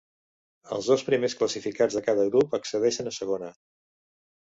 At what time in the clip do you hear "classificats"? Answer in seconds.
1.41-1.97